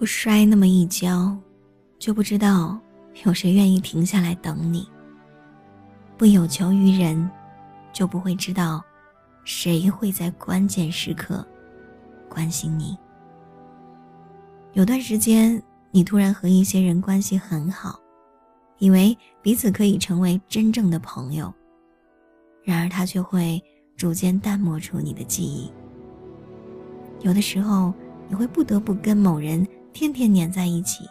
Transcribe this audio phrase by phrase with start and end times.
[0.00, 1.36] 不摔那么一跤，
[1.98, 2.80] 就不知道
[3.26, 4.88] 有谁愿意停下来等你。
[6.16, 7.30] 不有求于人，
[7.92, 8.82] 就不会知道
[9.44, 11.46] 谁会在关键时刻
[12.30, 12.96] 关心你。
[14.72, 18.00] 有段时间，你突然和一些人关系很好，
[18.78, 21.52] 以为彼此可以成为真正的朋友，
[22.64, 23.62] 然而他却会
[23.98, 25.70] 逐渐淡漠出你的记忆。
[27.20, 27.92] 有的时候，
[28.30, 31.08] 你会不得不跟某人天天黏在一起，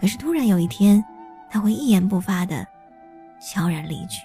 [0.00, 1.04] 可是突然有一天，
[1.50, 2.66] 他会一言不发的
[3.40, 4.22] 悄然离去。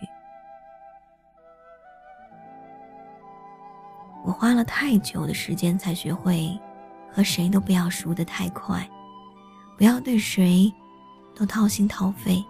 [4.24, 6.58] 我花了太久的时间才学会，
[7.12, 8.88] 和谁都不要熟得太快，
[9.78, 10.72] 不要对谁
[11.36, 12.44] 都掏心掏肺，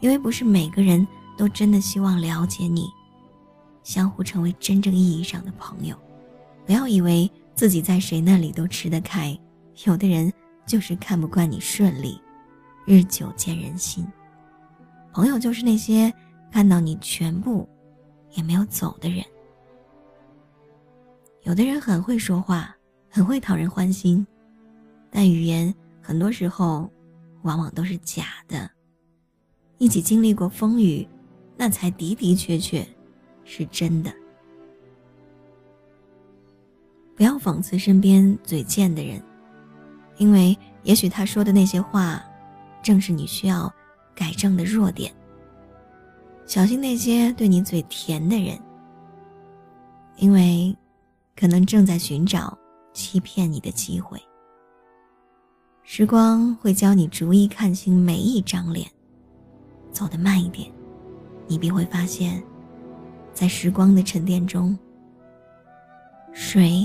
[0.00, 2.88] 因为不是每个人都真的希望了解你，
[3.82, 5.96] 相互成为真正意义上的朋友。
[6.64, 9.38] 不要以为自己在谁那里都吃得开，
[9.86, 10.32] 有的人
[10.66, 12.20] 就是看不惯你顺利，
[12.84, 14.04] 日久见人心。
[15.12, 16.12] 朋友就是那些
[16.50, 17.68] 看到你全部，
[18.32, 19.24] 也没有走的人。
[21.42, 22.74] 有的人很会说话，
[23.08, 24.26] 很会讨人欢心，
[25.10, 26.90] 但语言很多时候
[27.42, 28.68] 往往都是假的。
[29.78, 31.06] 一起经历过风雨，
[31.56, 32.84] 那才的的确确
[33.44, 34.12] 是真的。
[37.14, 39.22] 不要讽刺身边嘴贱的人，
[40.18, 42.22] 因为也许他说的那些话，
[42.82, 43.72] 正是你需要
[44.14, 45.12] 改正的弱点。
[46.44, 48.58] 小心那些对你嘴甜的人，
[50.16, 50.76] 因为
[51.34, 52.56] 可能正在寻找
[52.92, 54.20] 欺骗你的机会。
[55.82, 58.86] 时光会教你逐一看清每一张脸，
[59.90, 60.70] 走得慢一点，
[61.46, 62.42] 你便会发现，
[63.32, 64.78] 在时光的沉淀中，
[66.32, 66.84] 谁。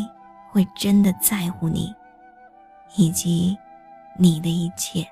[0.52, 1.92] 会真的在乎你，
[2.97, 3.57] 以及
[4.19, 5.07] 你的一切。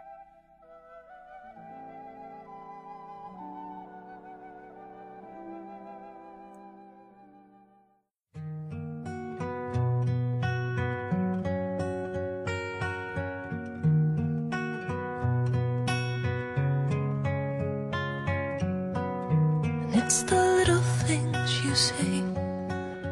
[20.06, 22.22] It's the little things you say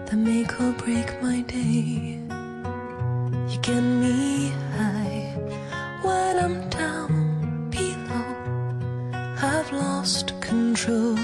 [0.06, 2.27] that make or break my day.
[3.57, 5.33] get me high
[6.03, 8.35] when I'm down below.
[9.41, 11.15] I've lost control,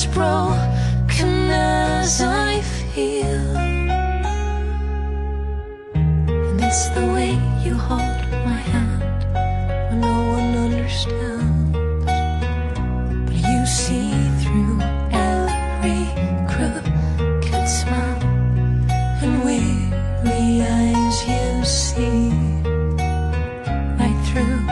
[0.00, 2.62] as broken as I
[2.94, 3.56] feel.
[5.94, 7.32] And it's the way
[7.64, 9.20] you hold my hand
[9.90, 11.76] when no one understands.
[13.26, 14.80] But you see through
[15.28, 16.04] every
[16.52, 18.22] crooked smile
[19.22, 22.30] and weary eyes you see.
[24.34, 24.69] you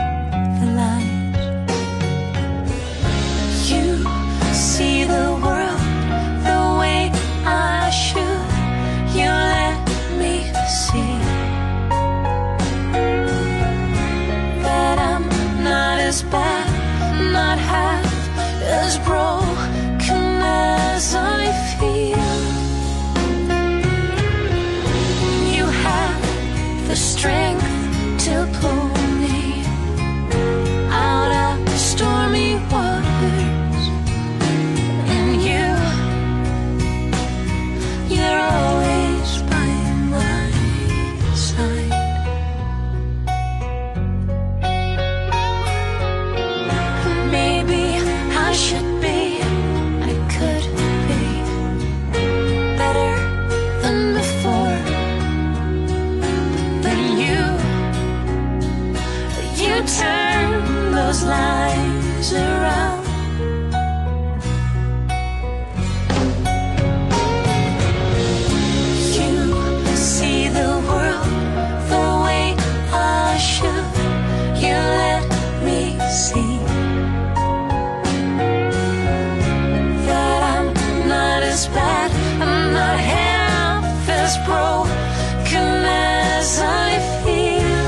[84.29, 86.89] as broken as I
[87.23, 87.87] feel.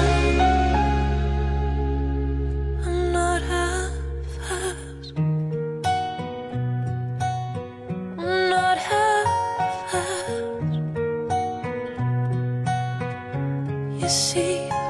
[2.85, 3.93] I'm not half
[4.49, 5.05] as,
[8.17, 10.73] I'm not half as.
[14.01, 14.80] You see.